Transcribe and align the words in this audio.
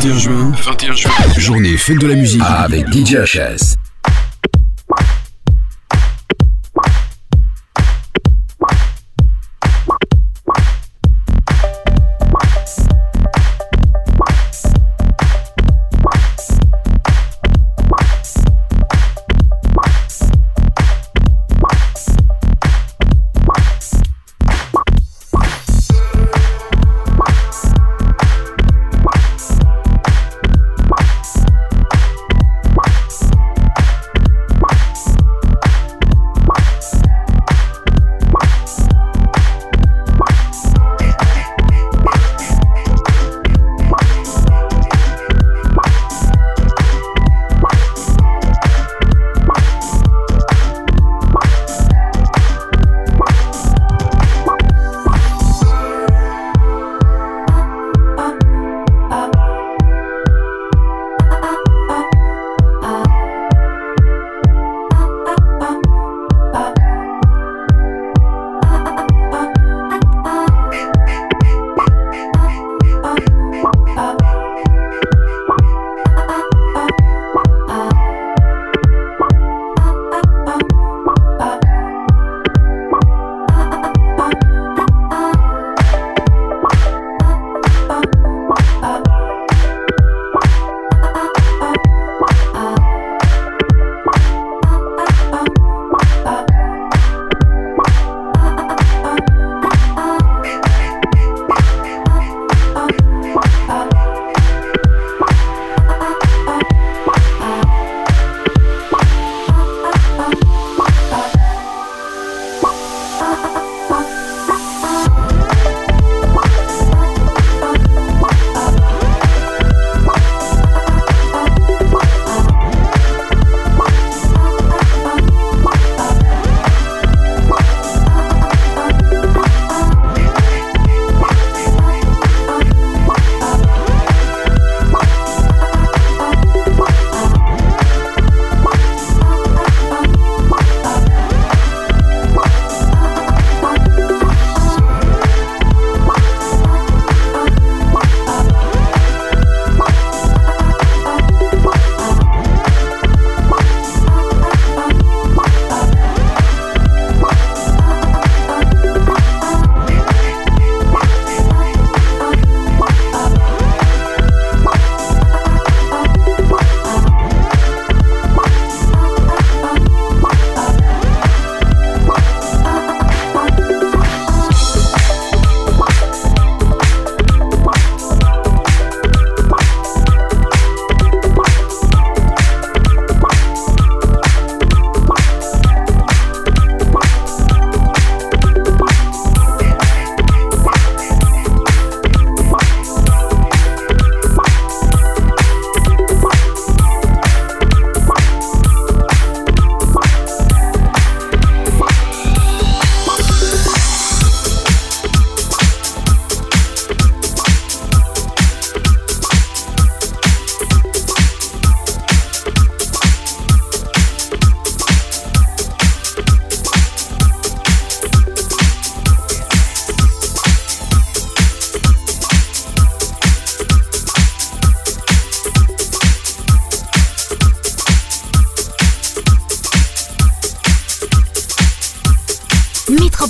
21 0.00 0.18
juin, 0.18 0.52
21 0.56 0.94
juin, 0.94 1.10
journée 1.36 1.76
fête 1.76 1.98
de 1.98 2.06
la 2.06 2.14
musique 2.14 2.40
avec 2.42 2.90
DJ 2.90 3.16
HS. 3.16 3.89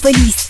Police. 0.00 0.49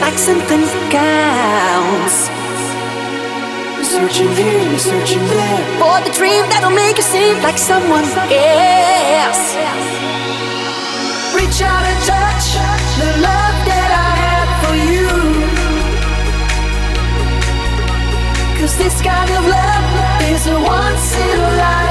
Like 0.00 0.18
something 0.18 0.62
counts. 0.90 2.28
searching 3.84 4.30
here, 4.36 4.60
you're 4.68 4.78
searching 4.78 5.24
there 5.24 5.64
for 5.80 5.96
the 6.04 6.12
dream 6.12 6.44
that'll 6.50 6.70
make 6.70 6.96
you 6.96 7.02
seem 7.02 7.40
like 7.42 7.58
someone 7.58 8.04
else. 8.04 9.44
Reach 11.34 11.58
out 11.62 11.84
and 11.90 12.00
touch 12.04 12.46
the 13.00 13.10
love 13.28 13.56
that 13.70 13.90
I 14.06 14.10
have 14.26 14.50
for 14.62 14.76
you. 14.90 15.08
Cause 18.58 18.76
this 18.76 19.00
kind 19.00 19.30
of 19.38 19.42
love 19.58 19.86
is 20.32 20.46
a 20.46 20.58
once 20.60 21.16
in 21.16 21.40
a 21.40 21.56
lifetime 21.56 21.83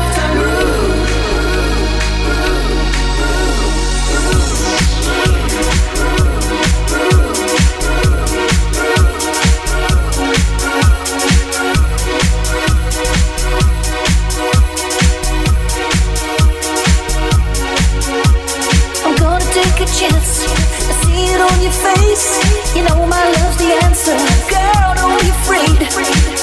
chance. 19.91 20.47
I 20.47 20.93
see 21.03 21.33
it 21.33 21.41
on 21.41 21.57
your 21.61 21.71
face. 21.71 22.39
You 22.75 22.83
know 22.87 23.05
my 23.05 23.23
love's 23.35 23.57
the 23.57 23.73
answer. 23.83 24.15
Girl, 24.47 24.89
don't 24.95 25.19
be 25.19 25.29
afraid. 25.29 25.79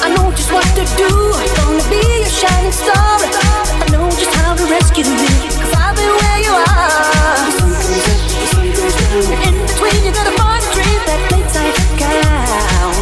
I 0.05 0.13
know 0.15 0.31
just 0.33 0.53
what 0.53 0.67
to 0.77 0.85
do. 0.97 1.11
Gonna 1.57 1.85
be 1.89 2.03
your 2.21 2.29
shining 2.29 2.73
star. 2.73 3.17
I 3.81 3.87
know 3.93 4.09
just 4.11 4.35
how 4.35 4.55
to 4.55 4.65
rescue 4.67 5.05
you. 5.05 5.31
Cause 5.57 5.73
I've 5.73 5.97
been 5.97 6.13
where 6.21 6.41
you 6.45 6.53
are. 6.53 7.41
In 9.47 9.55
between, 9.65 10.01
you 10.05 10.13
find 10.13 10.61
a 10.61 10.71
dream 10.77 11.01
that 11.09 11.21
makes 11.33 11.55
life 11.57 11.81
count. 11.97 12.97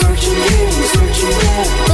Searching 0.00 0.36
you're 0.40 0.88
searching 0.88 1.34
there. 1.44 1.89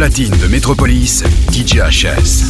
Platine 0.00 0.34
de 0.38 0.46
Métropolis, 0.46 1.22
DJ 1.52 1.80
HS. 1.90 2.49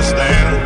understand. 0.00 0.56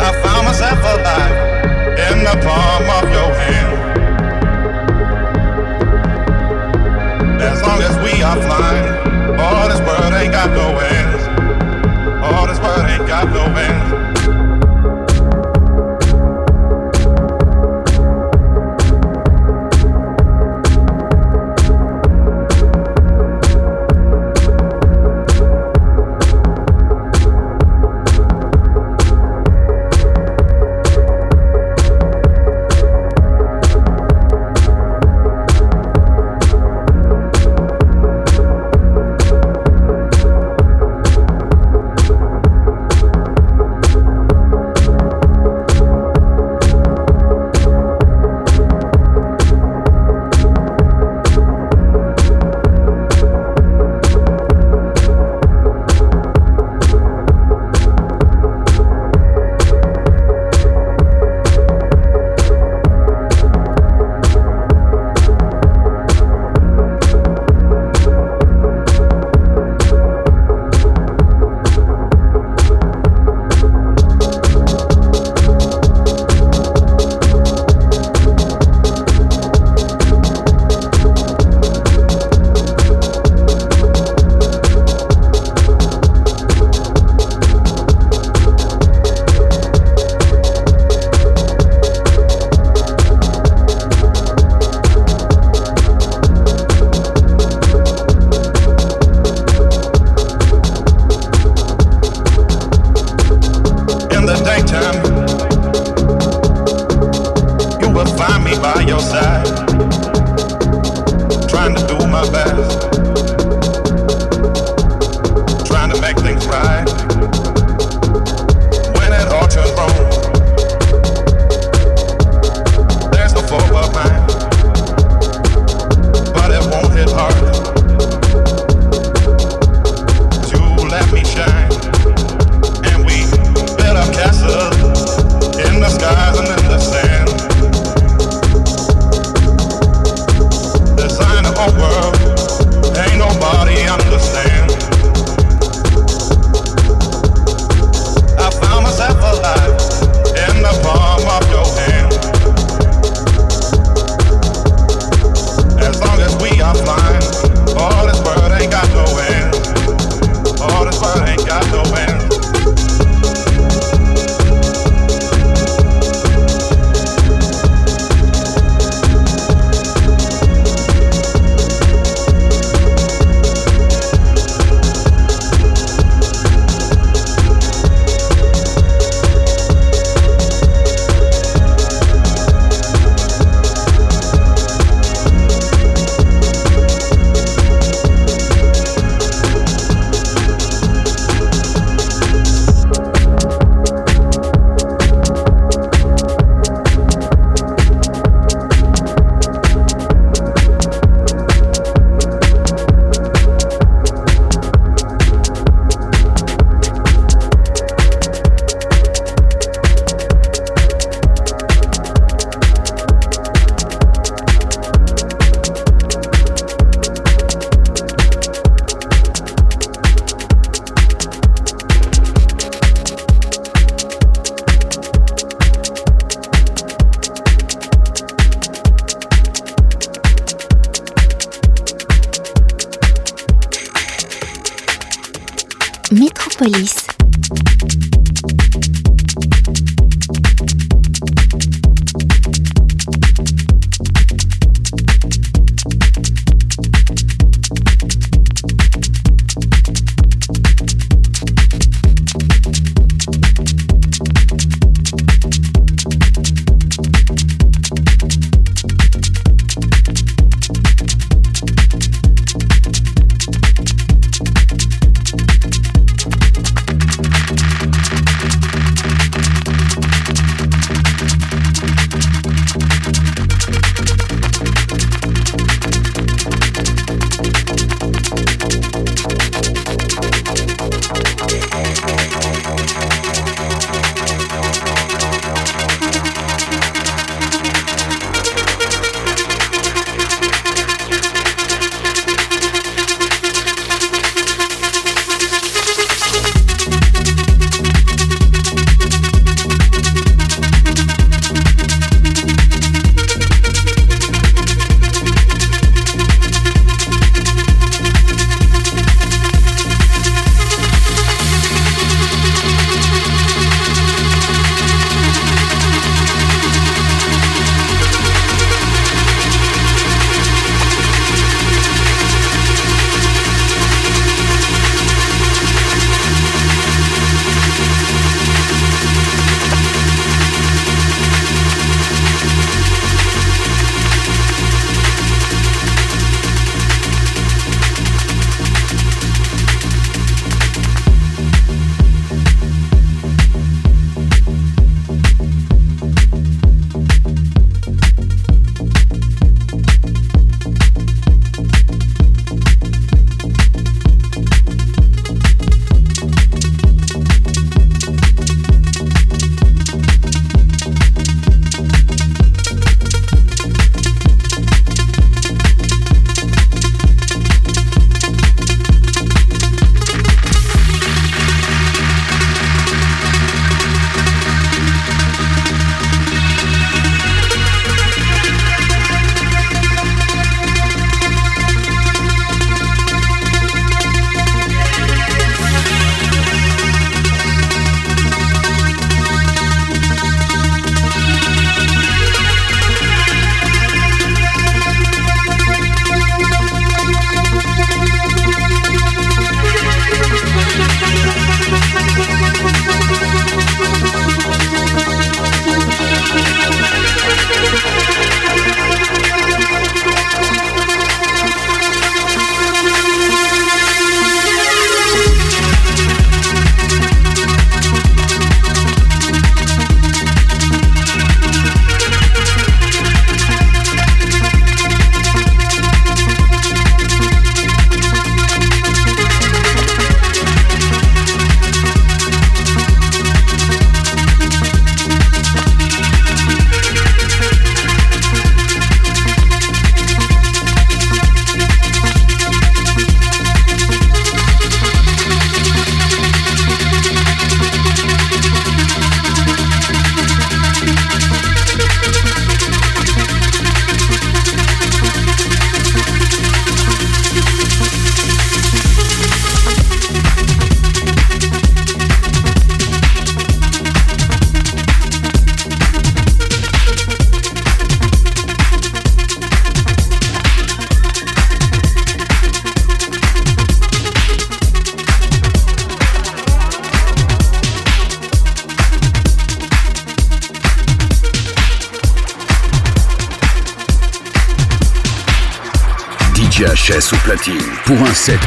I 0.00 0.10
found 0.24 0.44
myself 0.46 0.78
alive 0.94 1.36
in 2.10 2.24
the 2.24 2.34
palm 2.44 2.82
of 2.98 3.04
your 3.14 3.30
hand. 3.38 3.78
As 7.40 7.62
long 7.62 7.80
as 7.82 7.96
we 7.98 8.22
are 8.24 8.40
flying, 8.42 9.38
all 9.38 9.68
this 9.68 9.80
world 9.86 10.12
ain't 10.14 10.32
got 10.32 10.50
no 10.50 10.78
ends. 10.78 11.22
All 12.24 12.48
this 12.48 12.58
world 12.58 12.84
ain't 12.90 13.06
got 13.06 13.28
no 13.28 13.44
ends. 13.44 14.07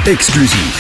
Exclusif. 0.08 0.71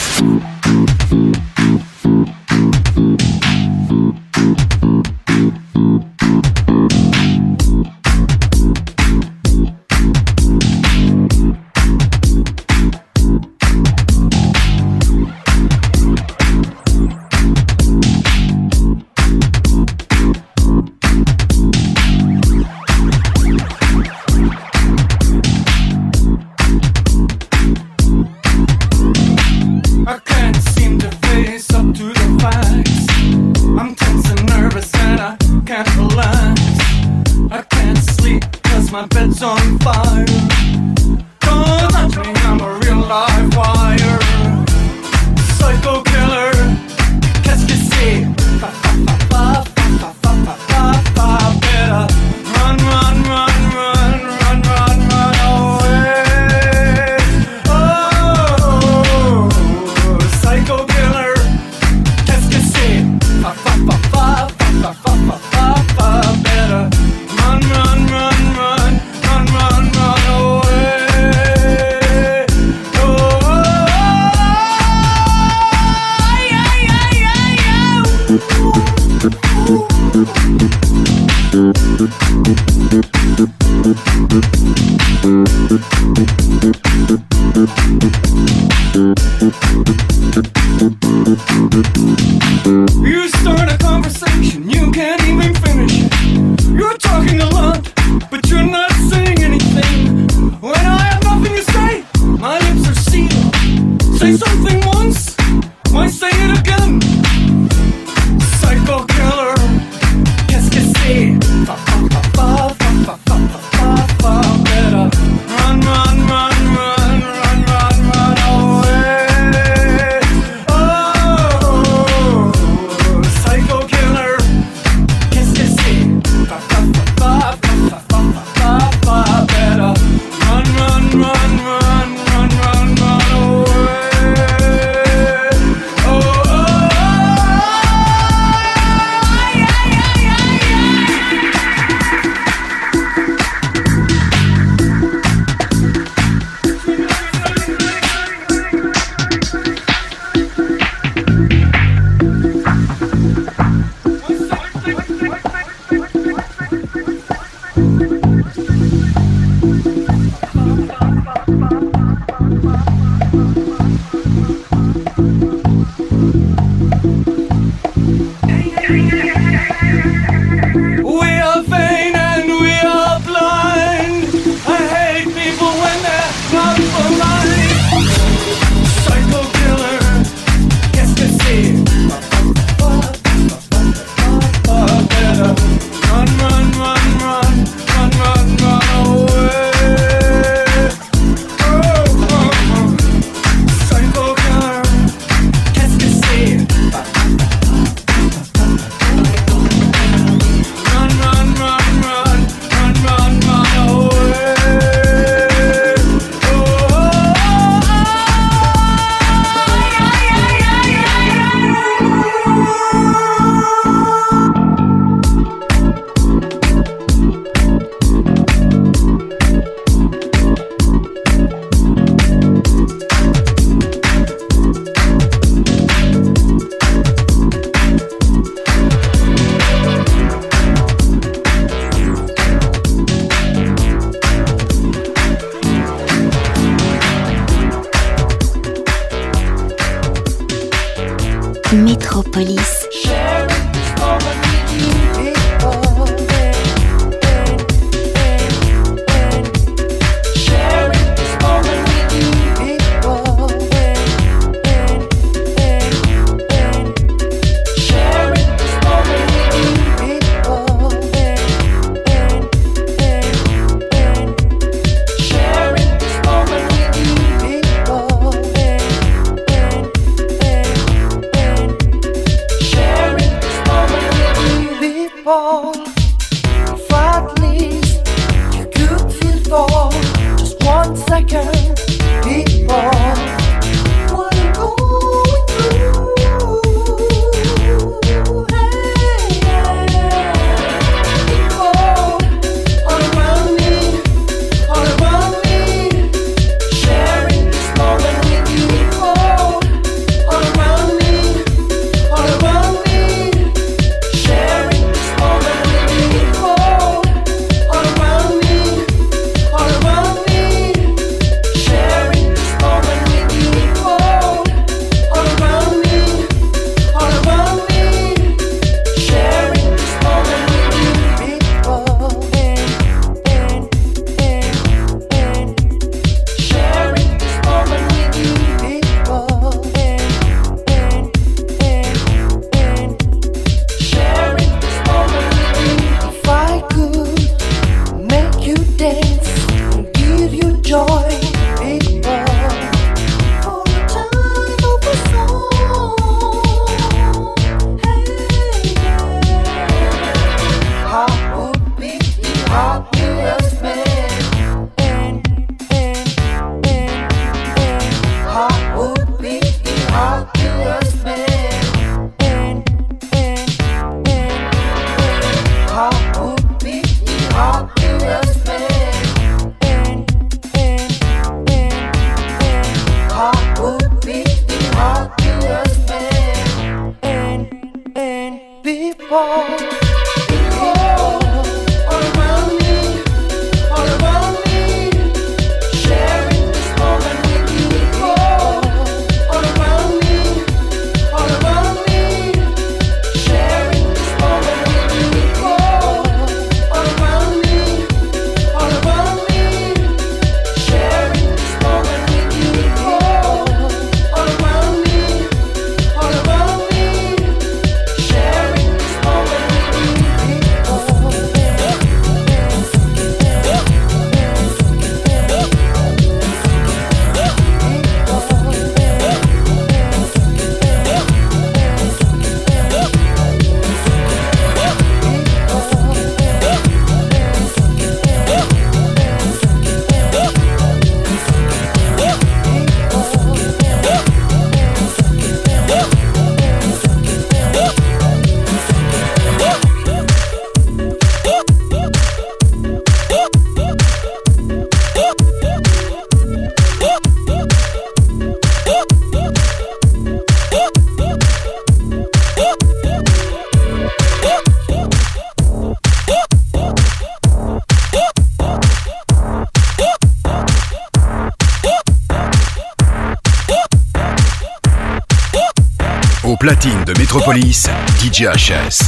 Platine 467.11 467.41
de 467.41 467.47
Métropolis, 467.47 467.67
DJ 467.99 468.27
HS. 468.27 468.80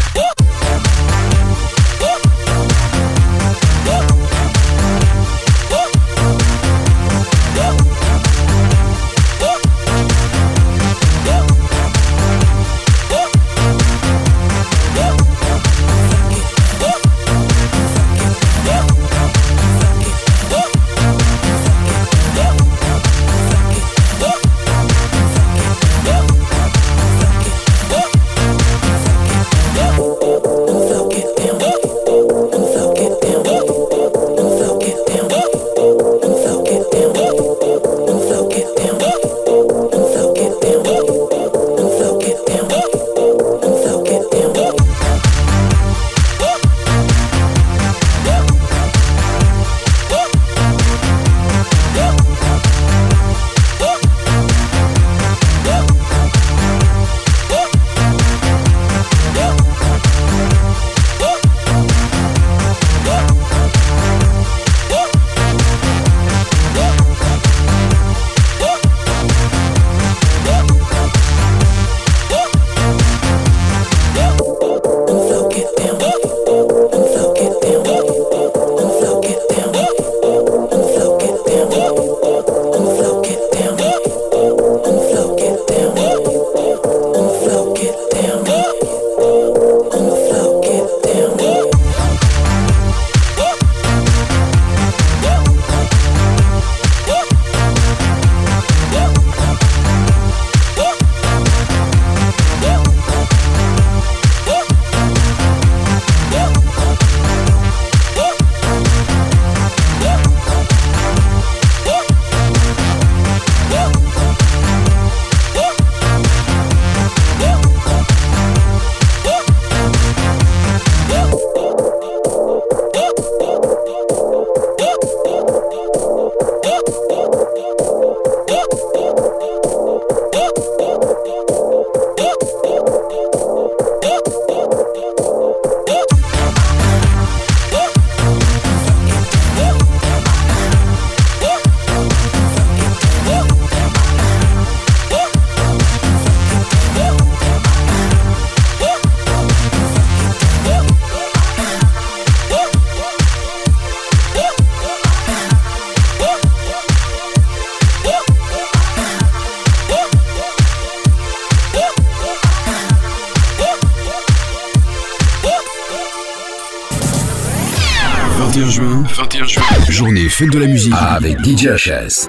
Fête 170.33 170.49
de 170.49 170.57
la 170.57 170.65
musique 170.65 170.93
avec 170.97 171.37
DJ 171.45 171.67
HS. 171.67 172.27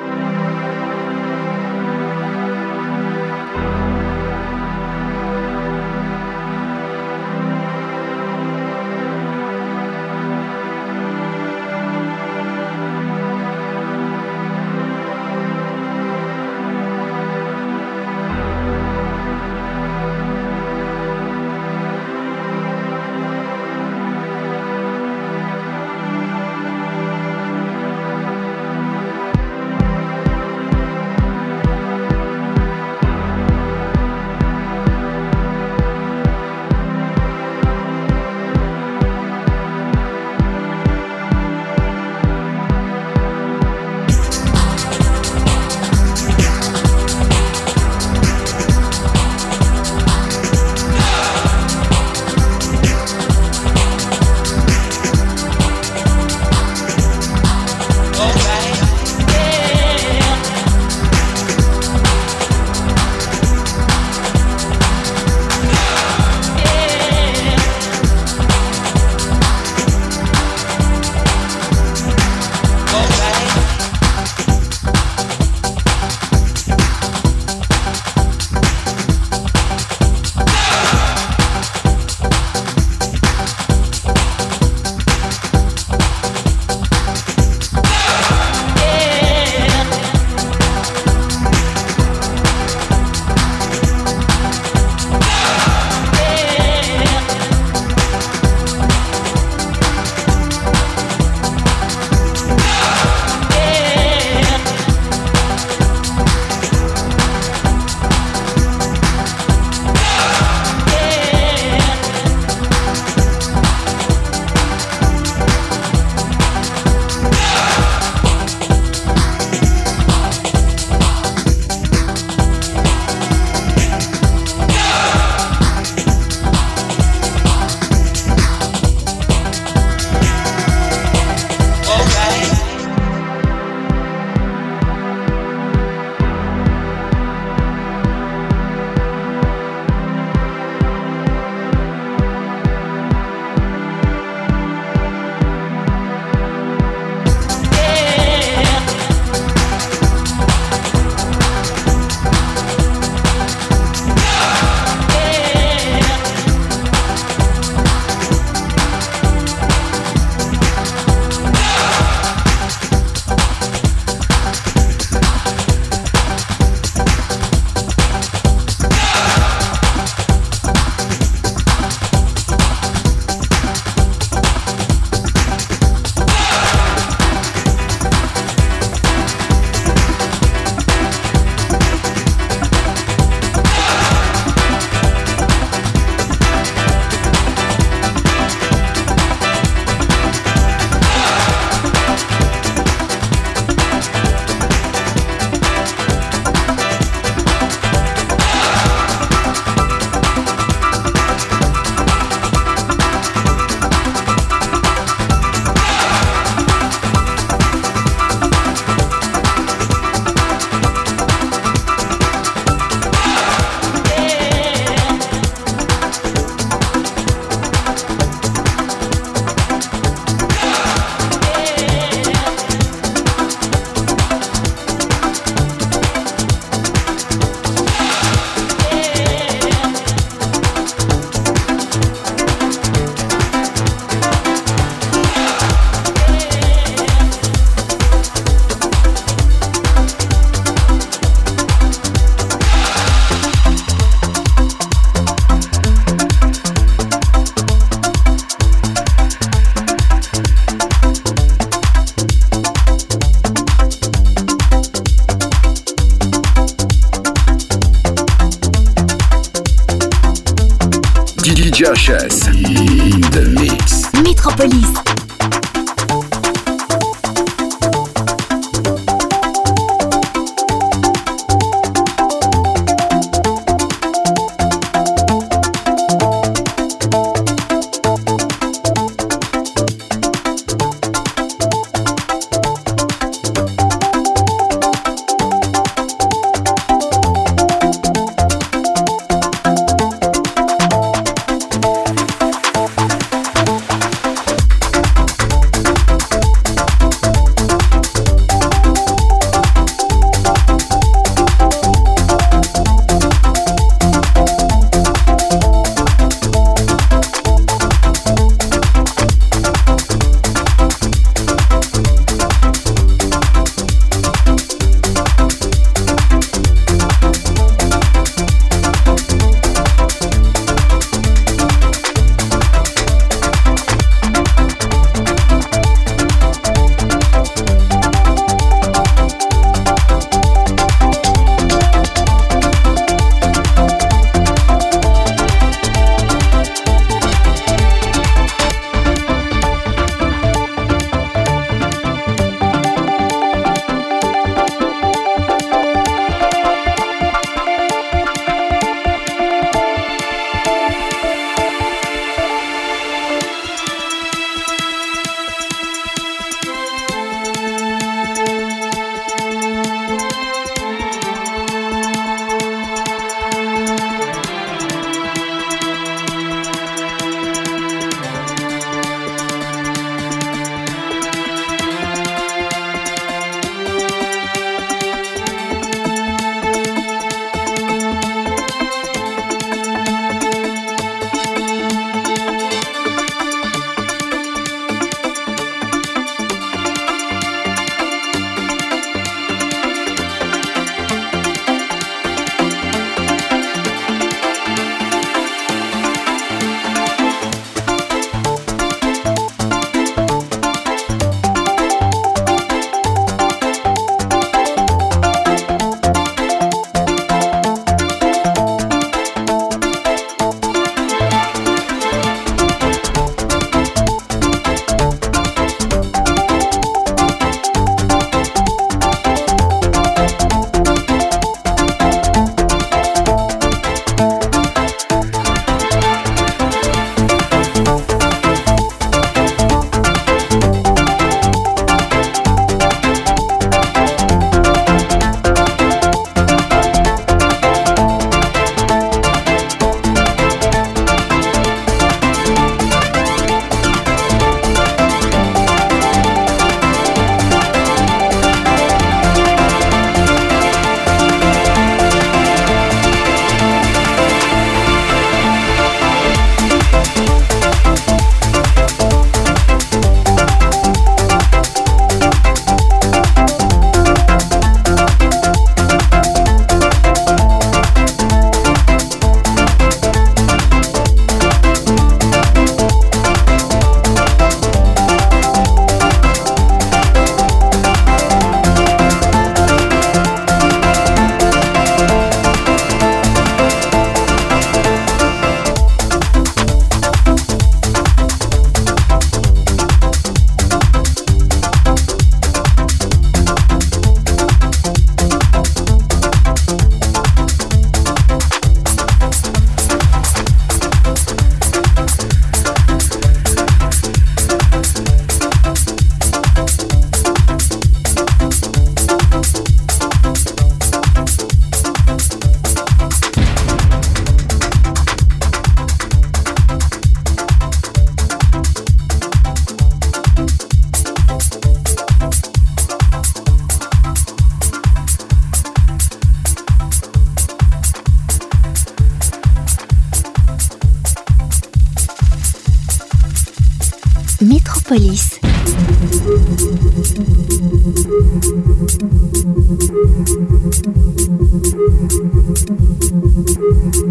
thank 543.85 544.07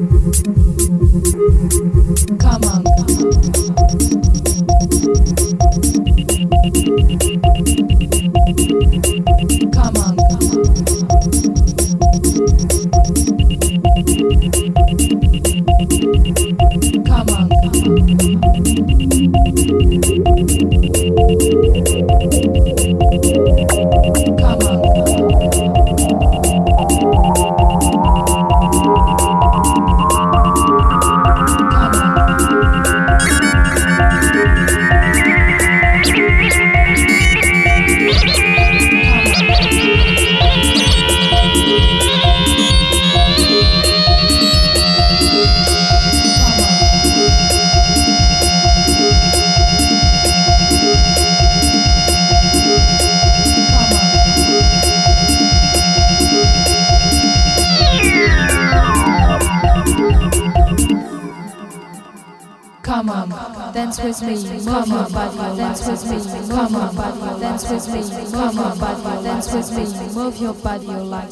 you 0.00 0.21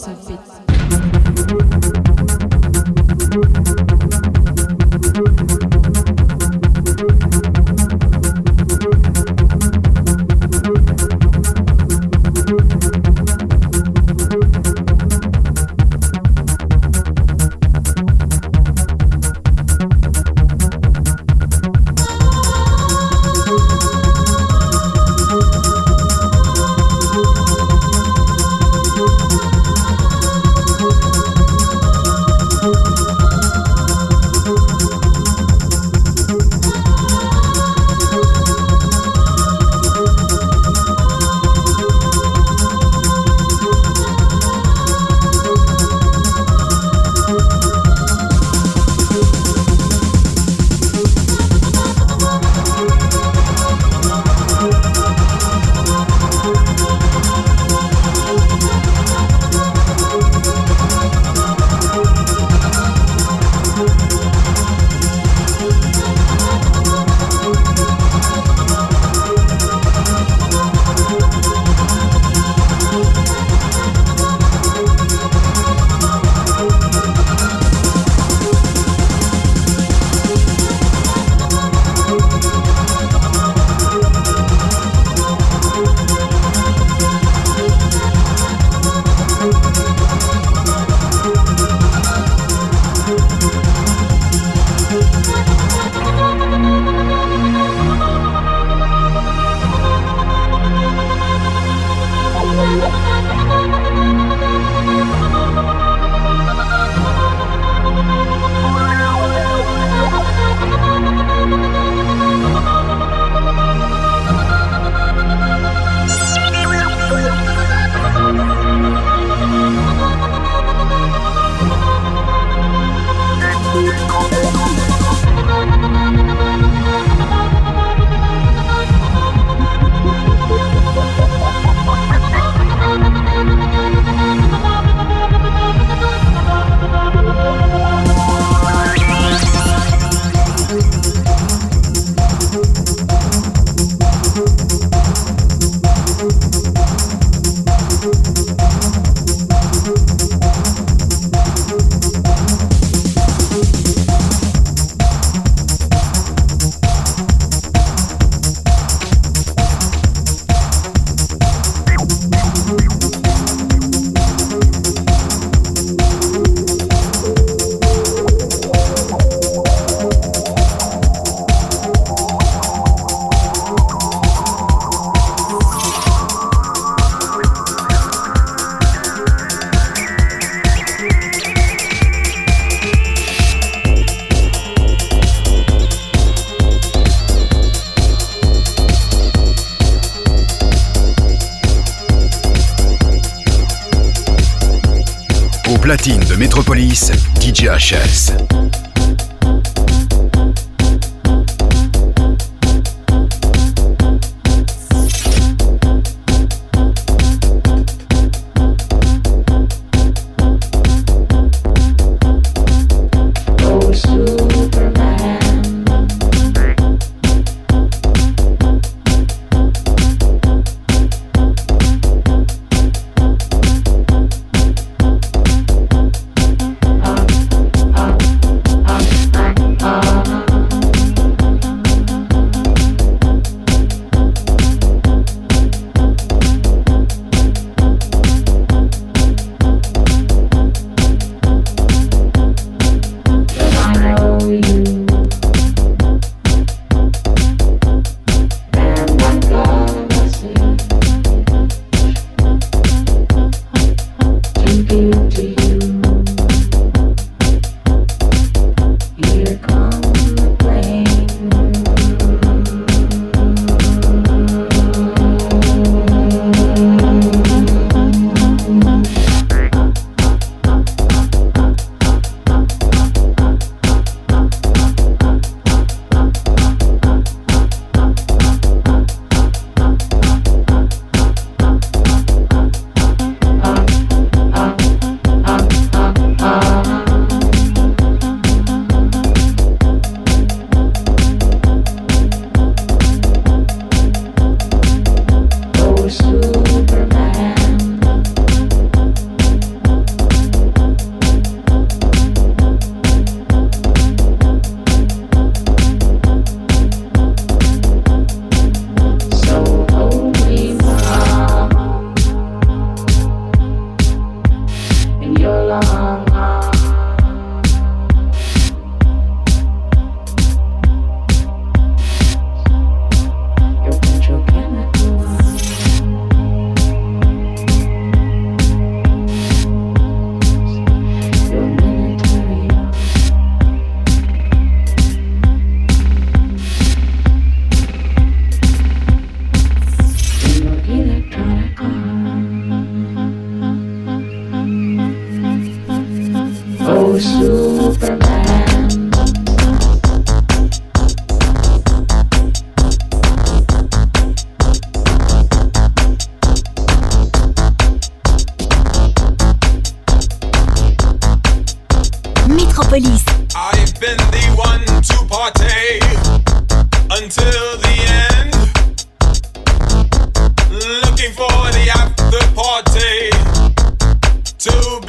ça 0.00 0.14
fait 0.14 0.59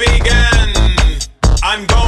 Begin. 0.02 1.20
I'm 1.62 1.86
going. 1.86 2.01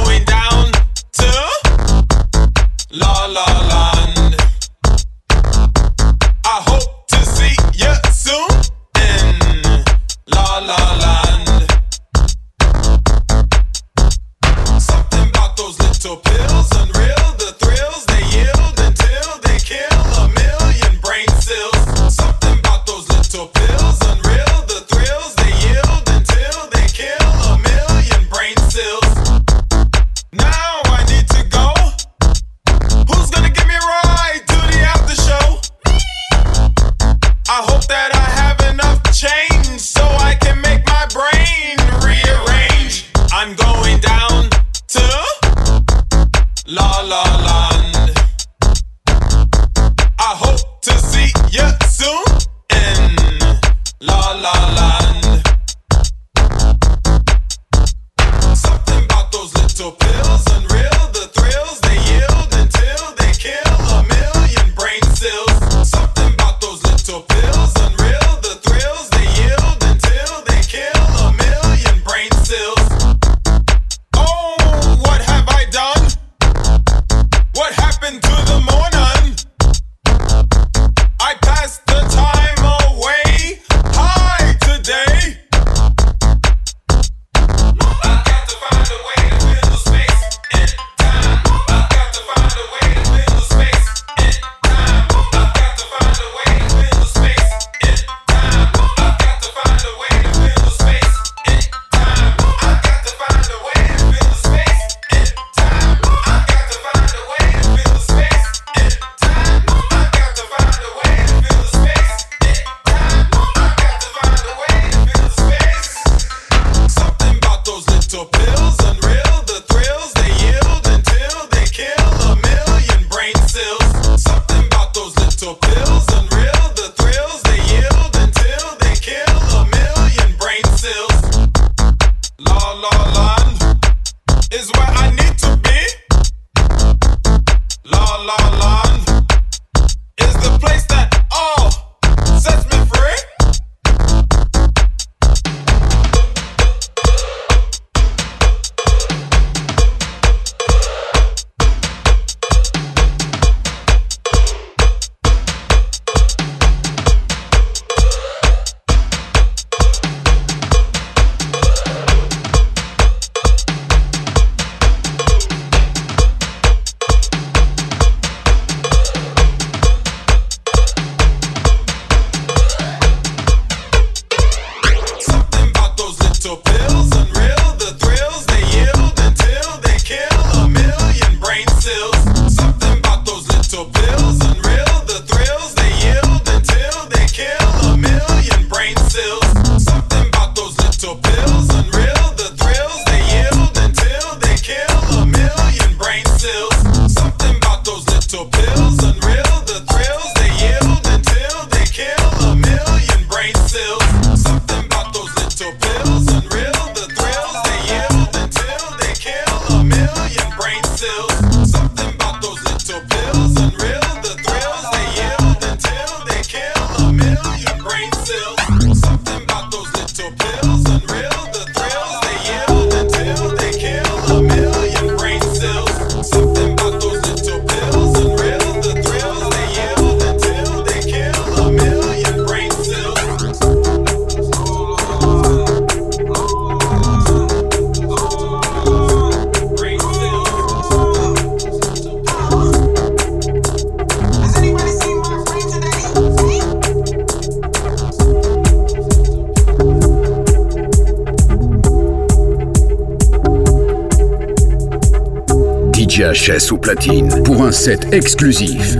VHS 256.35 256.73
ou 256.73 256.77
platine 256.77 257.29
pour 257.43 257.63
un 257.63 257.71
set 257.71 258.13
exclusif. 258.13 258.97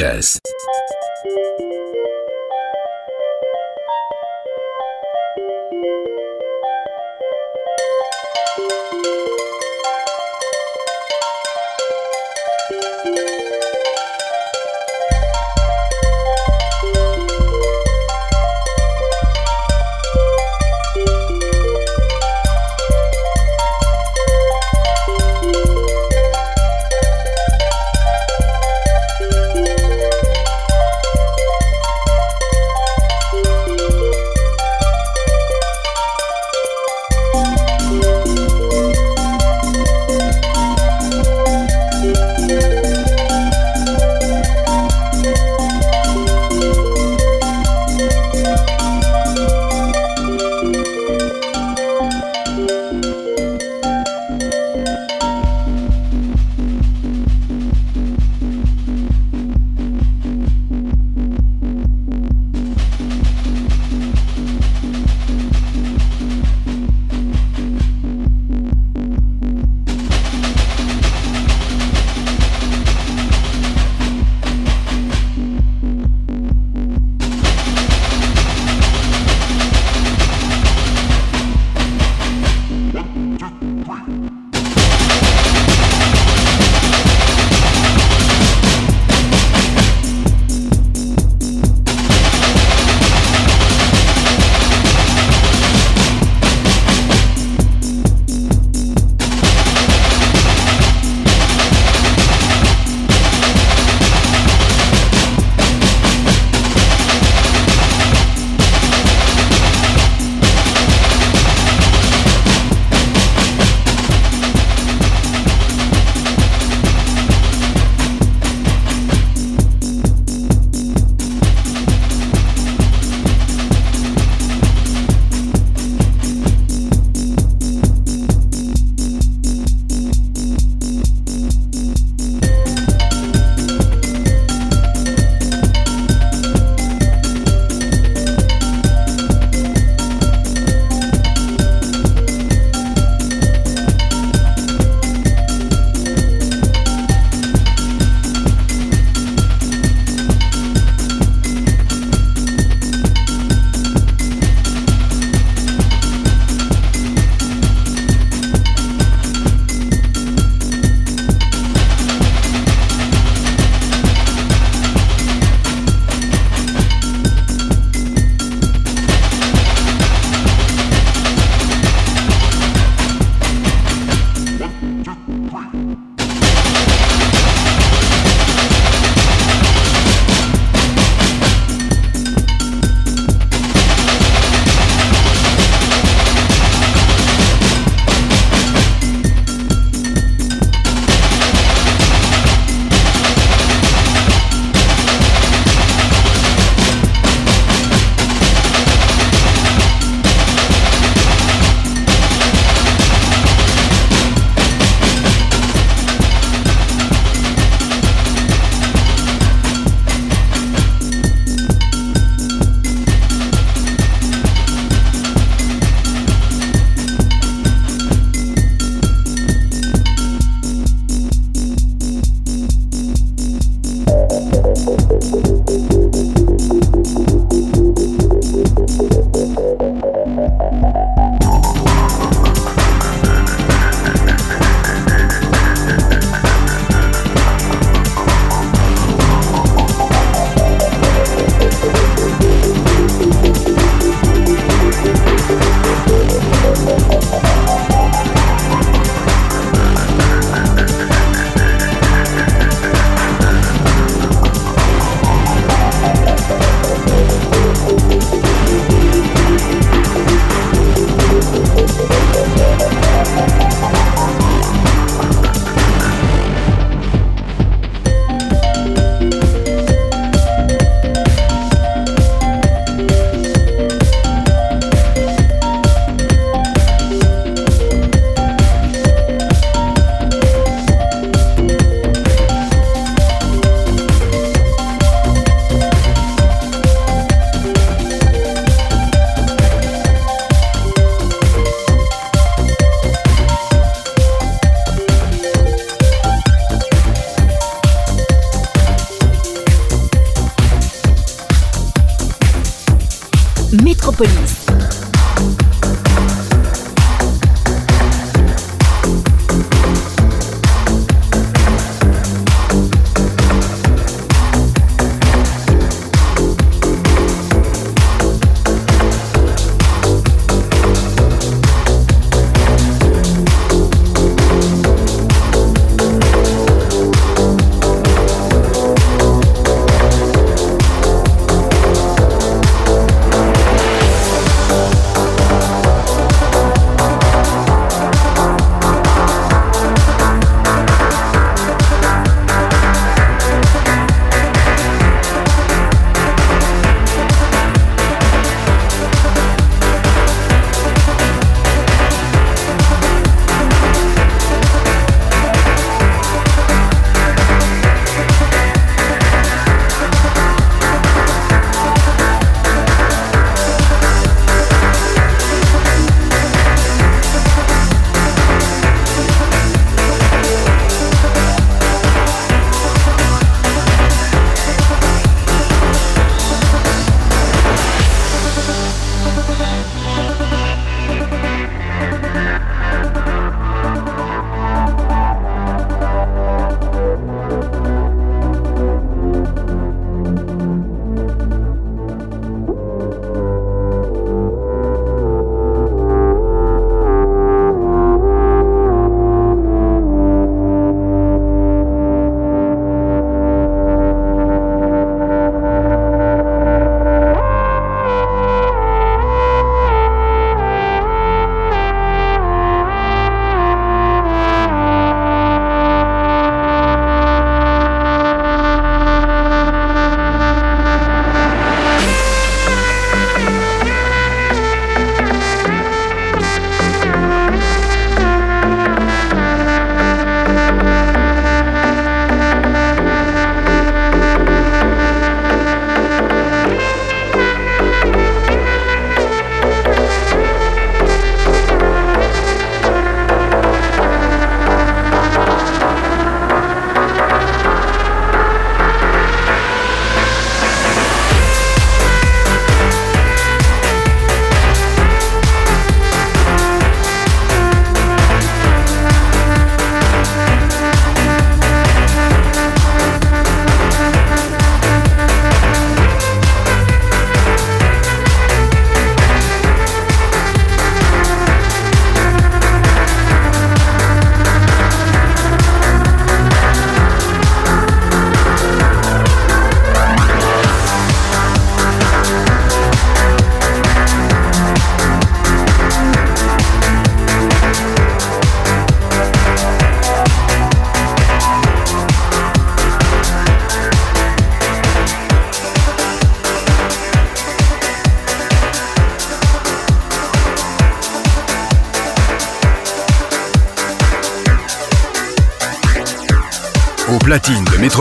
Avec 0.00 0.22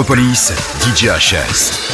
platine 0.03 0.27
de 0.27 0.37
Métropolis, 0.37 0.53
DJ 0.81 1.09
HS. 1.09 1.86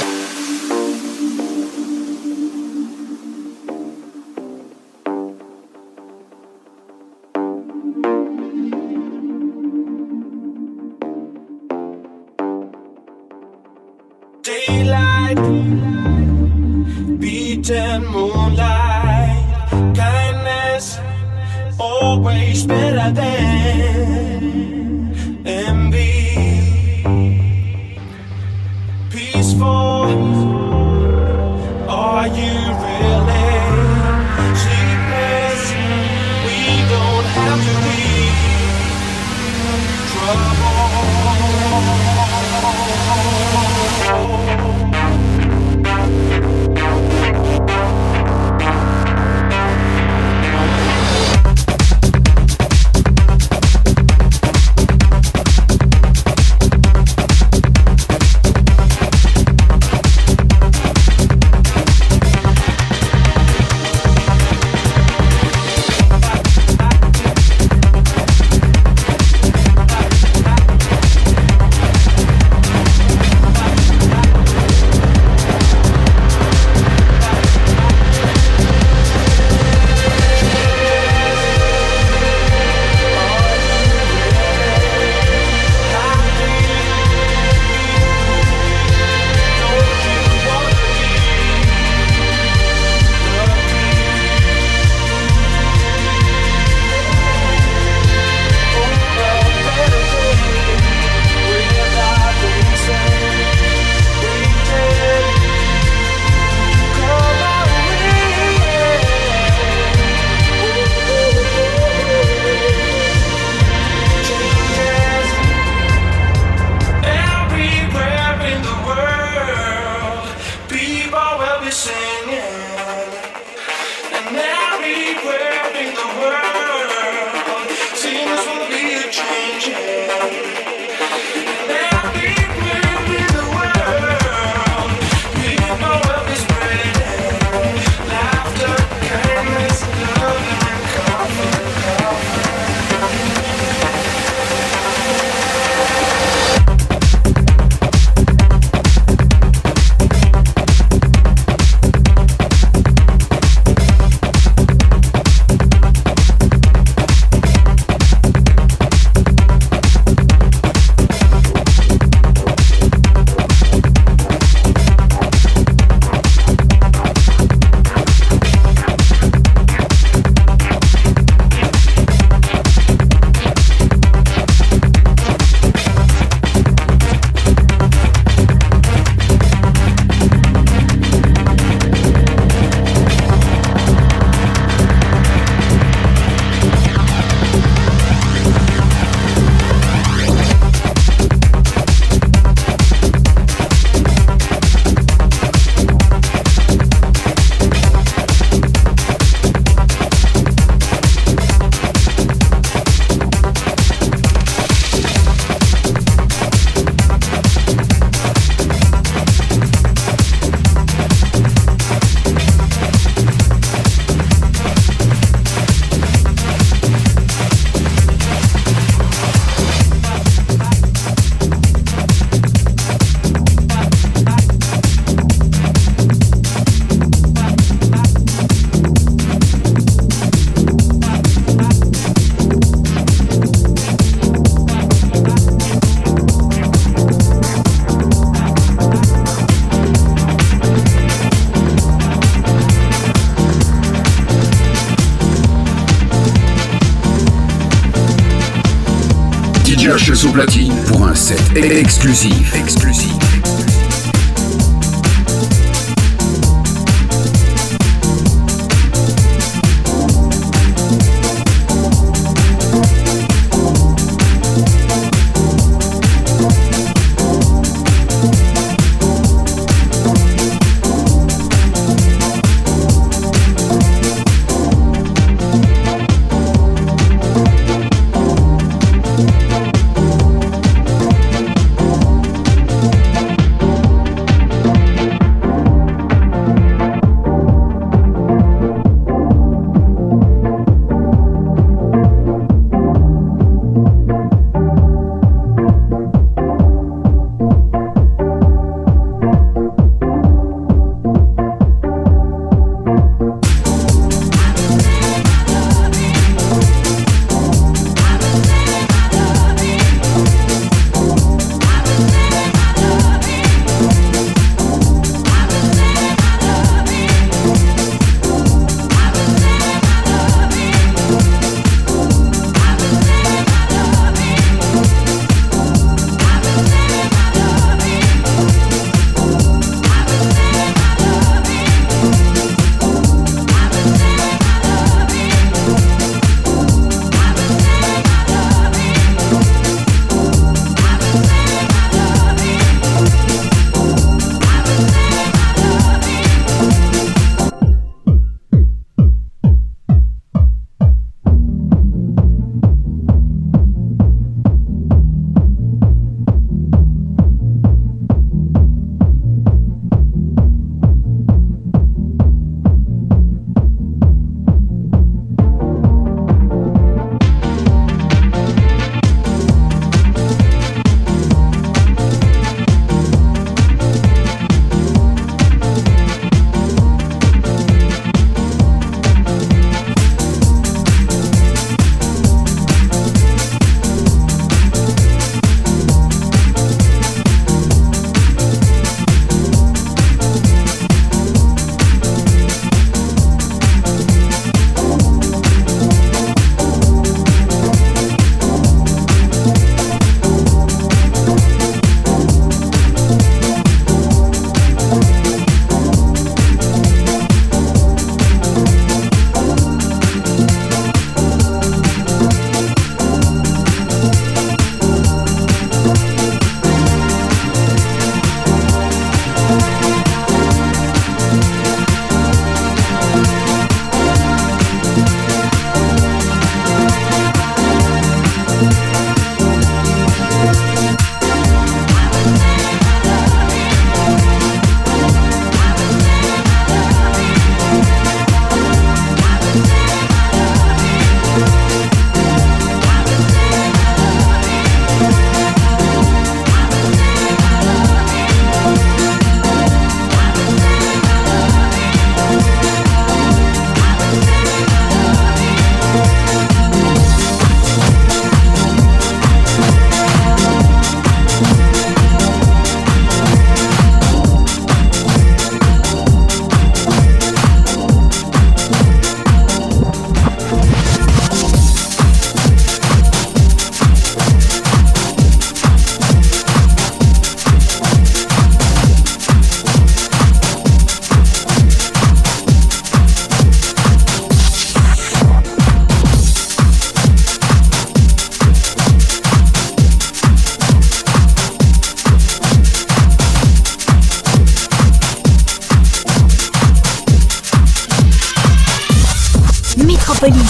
Josh 250.03 250.29
platine 250.33 250.73
pour 250.85 251.07
un 251.07 251.15
set 251.15 251.39
exclusif. 251.55 252.53
Exclusif. 252.53 253.12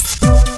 Métropolis. 0.04 0.53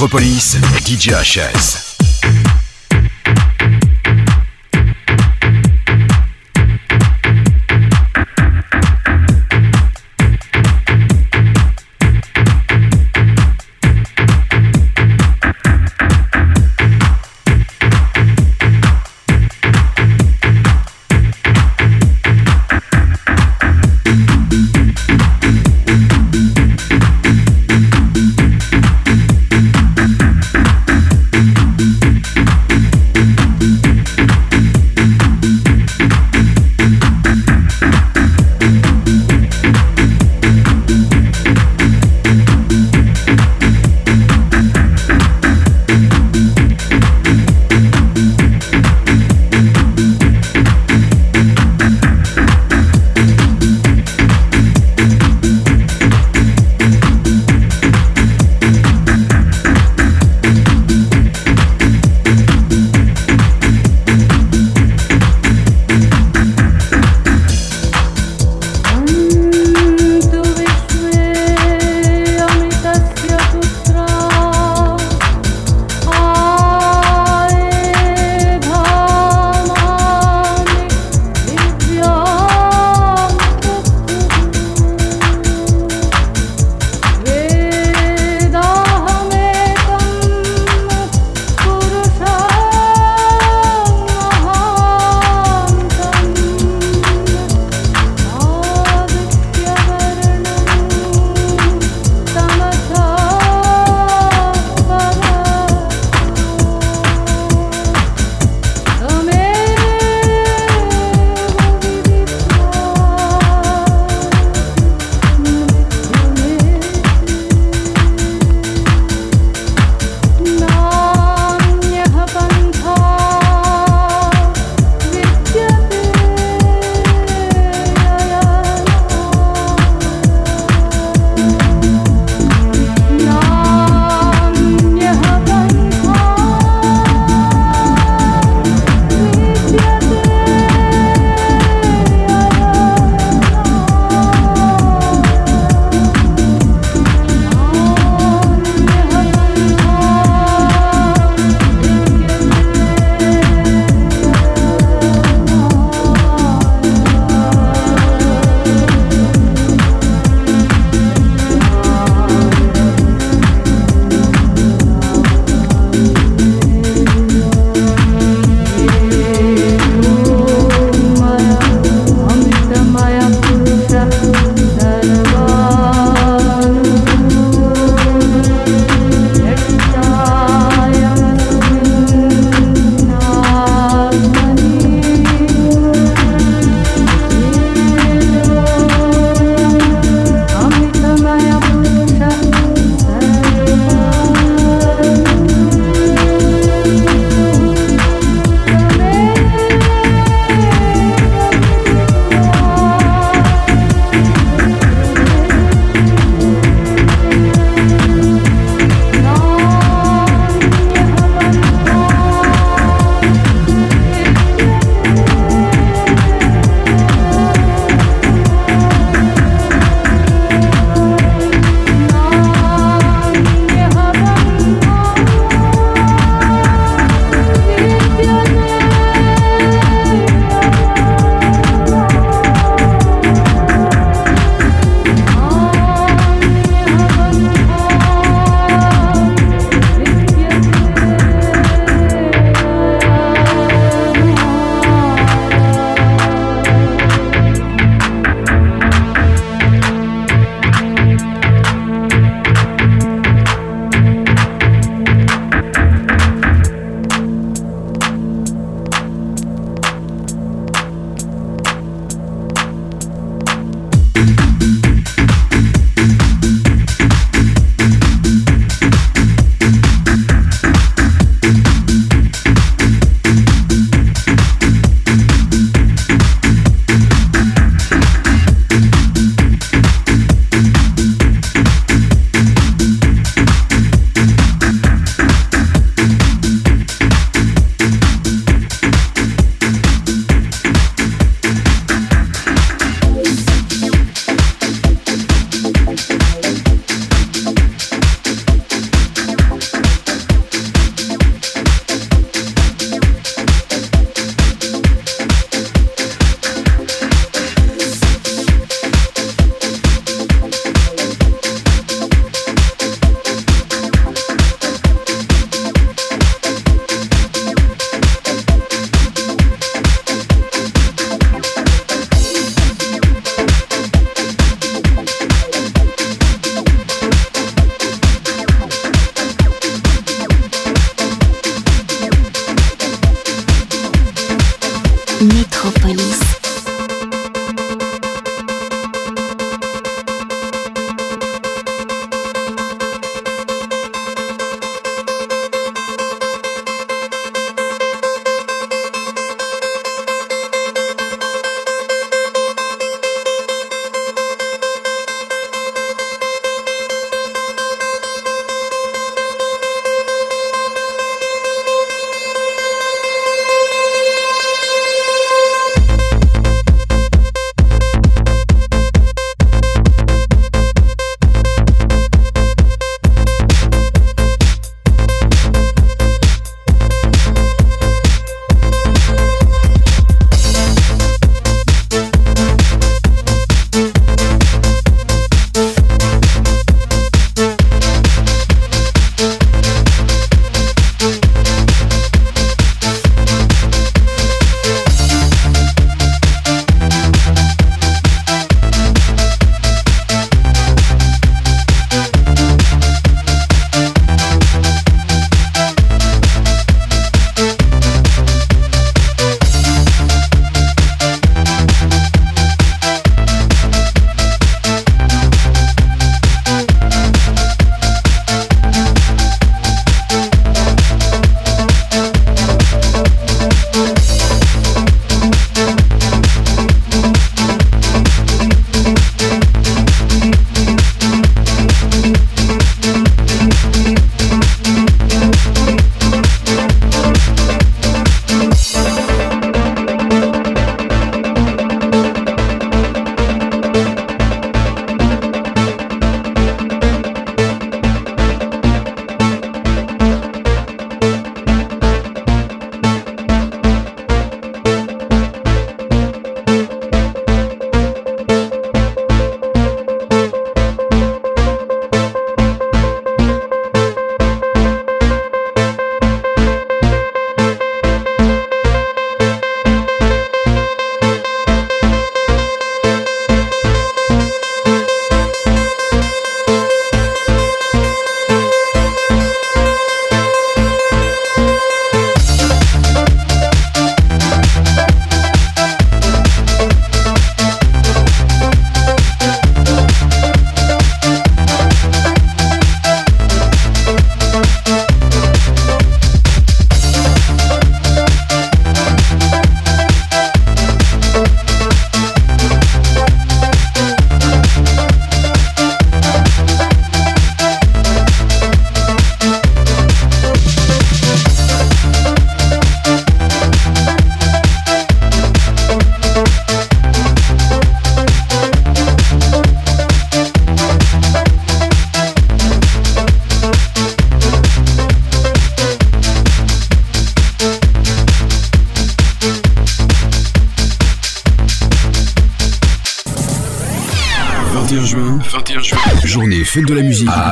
De 0.00 0.04
Métropolis, 0.04 0.56
DJ 0.86 1.12
HS. 1.12 1.89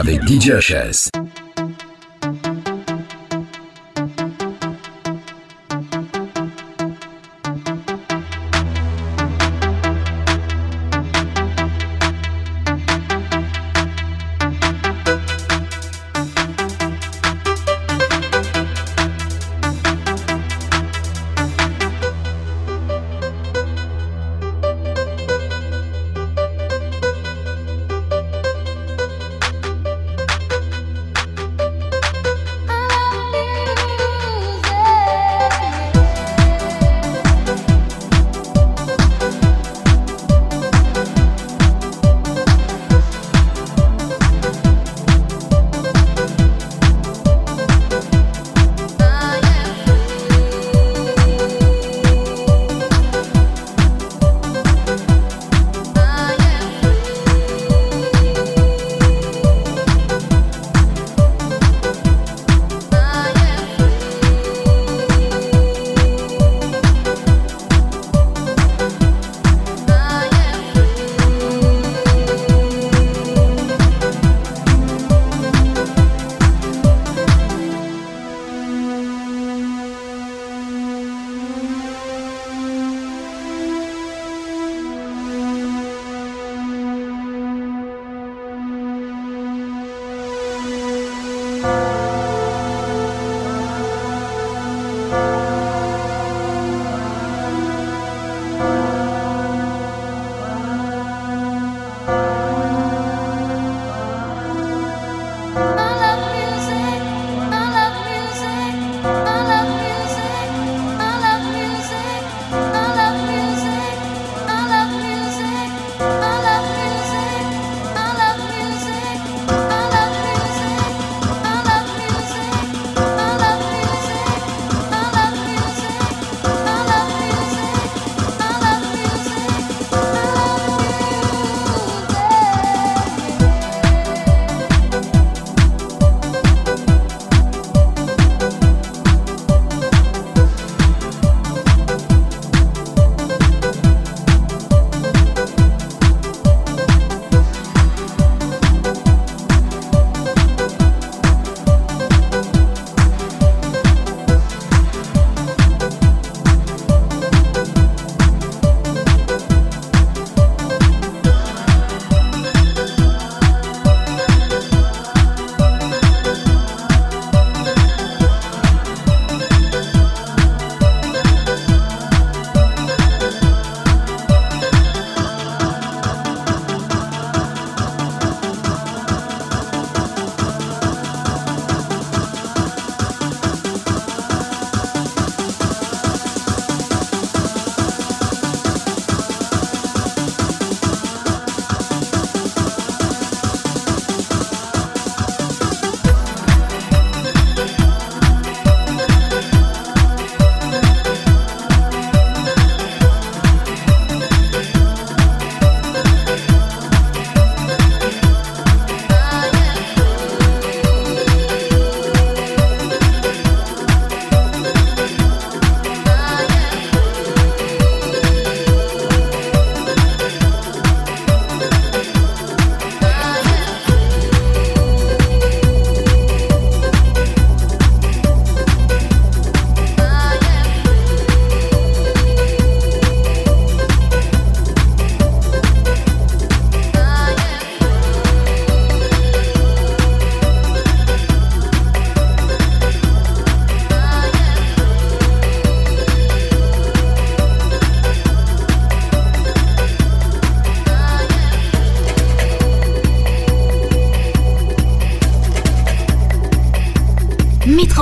Avec 0.09 0.27
DJ 0.27 0.53
HS. 0.53 1.18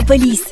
Мегаполис. 0.09 0.46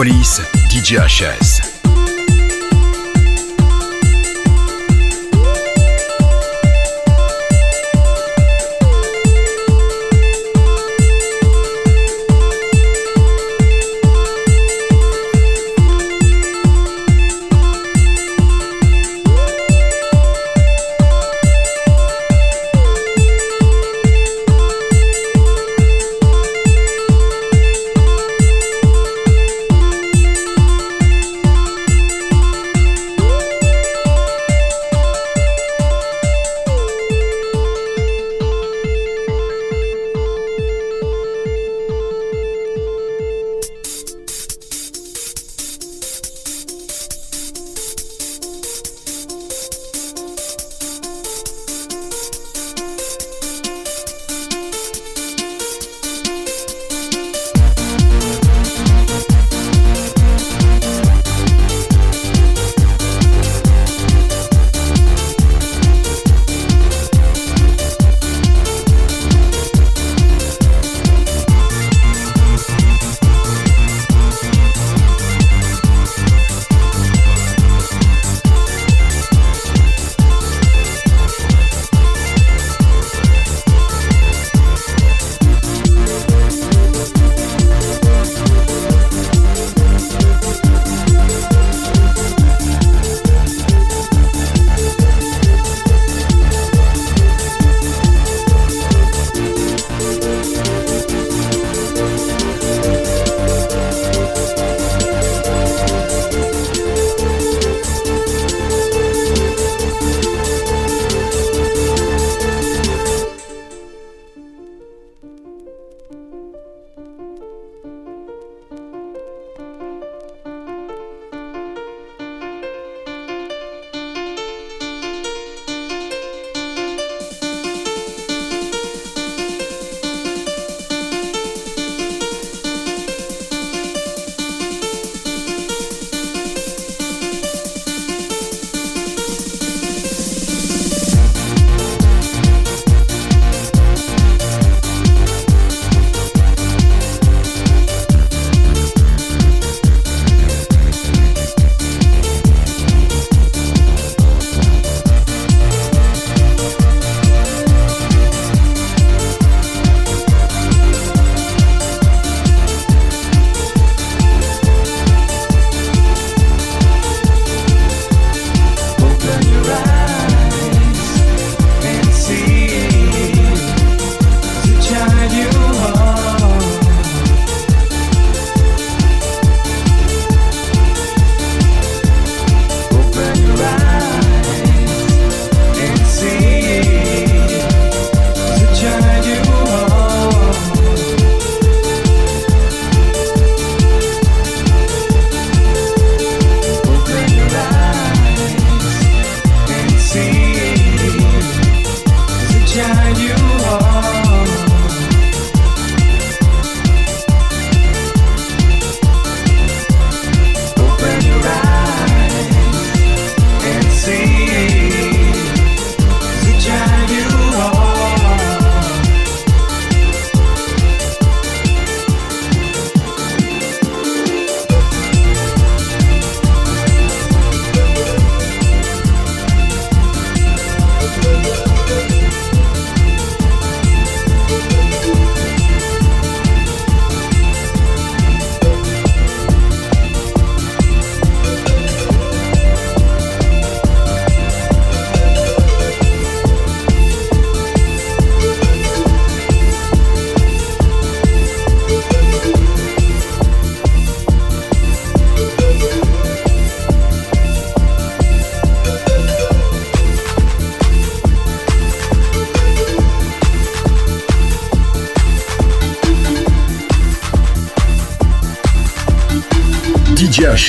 Police. 0.00 0.39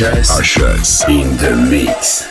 HS. 0.02 0.58
HS. 0.58 1.10
In 1.10 1.38
the 1.38 1.56
mix. 1.70 2.31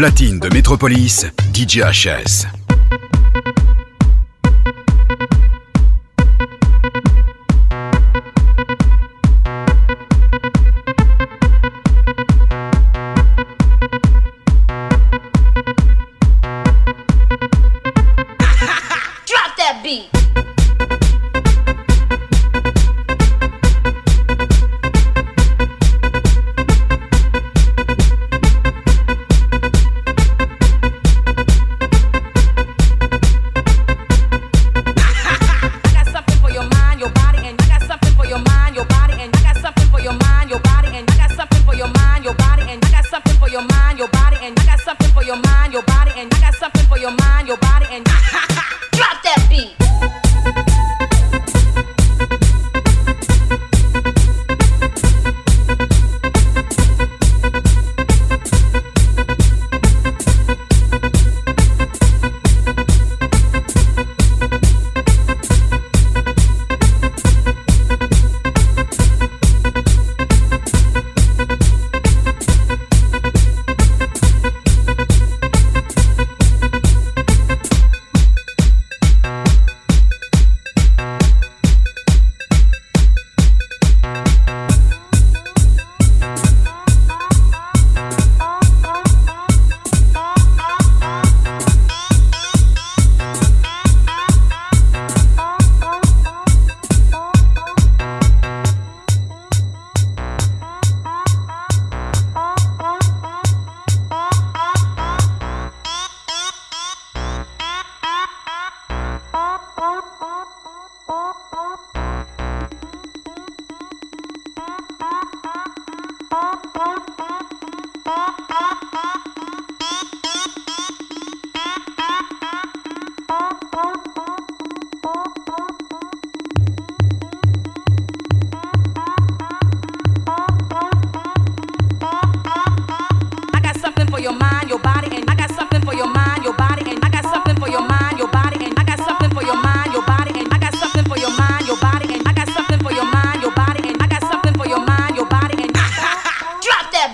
Platine 0.00 0.38
de 0.38 0.48
Métropolis, 0.48 1.26
DJ 1.52 1.82
HS. 1.82 2.59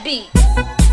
beat. 0.07 0.86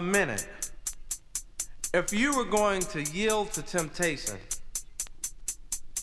A 0.00 0.02
minute. 0.02 0.48
If 1.92 2.10
you 2.10 2.34
were 2.34 2.46
going 2.46 2.80
to 2.94 3.02
yield 3.02 3.52
to 3.52 3.60
temptation, 3.60 4.38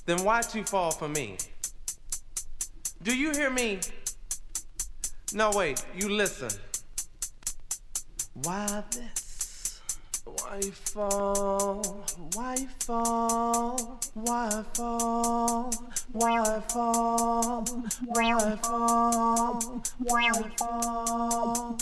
then 0.05 0.19
why'd 0.19 0.53
you 0.53 0.63
fall 0.63 0.91
for 0.91 1.09
me? 1.09 1.37
Do 3.01 3.17
you 3.17 3.31
hear 3.31 3.49
me? 3.49 3.79
No, 5.33 5.49
wait, 5.49 5.83
you 5.95 6.09
listen. 6.09 6.51
Why 8.43 8.83
this? 8.91 9.26
Why 10.35 10.61
fall? 10.71 12.03
Why 12.33 12.57
fall? 12.79 13.99
Why 14.13 14.63
fall? 14.73 15.71
Why 16.11 16.61
fall? 16.67 17.63
Why 17.97 18.57
fall? 18.59 19.77
Why 19.99 20.41
fall? 20.59 21.77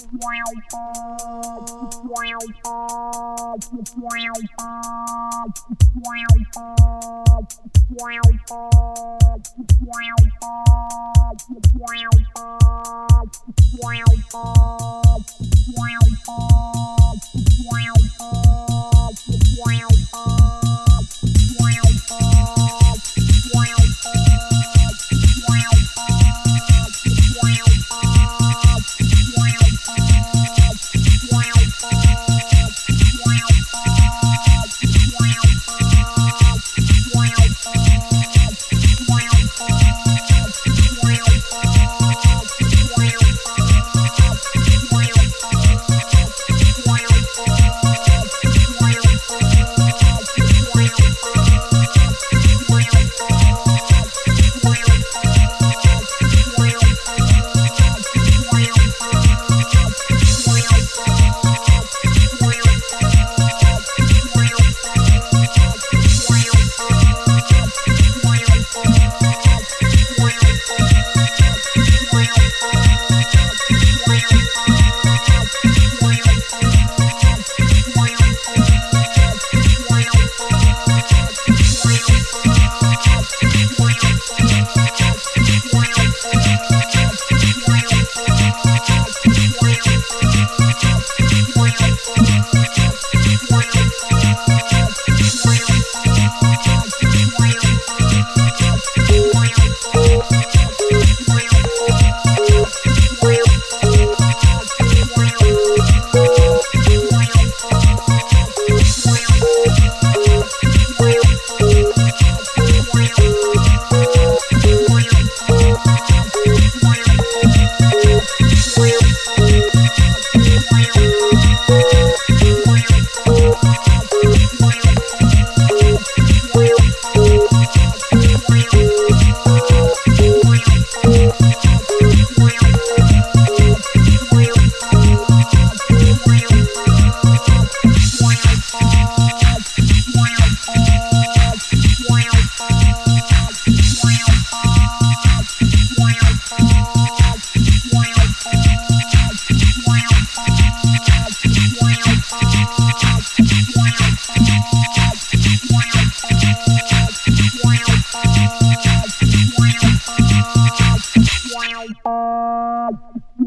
Wow. 19.58 20.65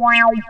Wow. 0.09 0.49